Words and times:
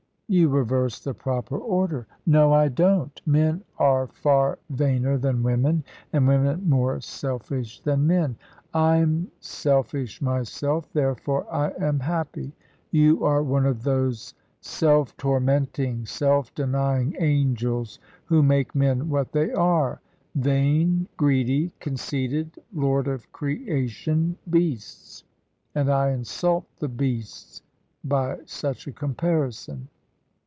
"You 0.33 0.47
reverse 0.47 1.01
the 1.03 1.13
proper 1.13 1.57
order." 1.57 2.07
"No, 2.25 2.53
I 2.53 2.69
don't. 2.69 3.21
Men 3.25 3.65
are 3.77 4.07
far 4.07 4.59
vainer 4.69 5.17
than 5.17 5.43
women, 5.43 5.83
and 6.13 6.25
women 6.25 6.69
more 6.69 7.01
selfish 7.01 7.81
than 7.81 8.07
men. 8.07 8.37
I'm 8.73 9.29
selfish 9.41 10.21
myself, 10.21 10.87
therefore 10.93 11.45
I 11.53 11.71
am 11.71 11.99
happy. 11.99 12.53
You 12.91 13.25
are 13.25 13.43
one 13.43 13.65
of 13.65 13.83
those 13.83 14.33
self 14.61 15.17
tormenting, 15.17 16.05
self 16.05 16.55
denying 16.55 17.13
angels, 17.19 17.99
who 18.23 18.41
make 18.41 18.73
men 18.73 19.09
what 19.09 19.33
they 19.33 19.51
are 19.51 19.99
vain, 20.33 21.09
greedy, 21.17 21.73
conceited, 21.81 22.57
lord 22.73 23.09
of 23.09 23.29
creation 23.33 24.37
beasts. 24.49 25.25
And 25.75 25.89
I 25.91 26.11
insult 26.11 26.67
the 26.79 26.87
beasts 26.87 27.63
by 28.05 28.39
such 28.45 28.87
a 28.87 28.93
comparison." 28.93 29.89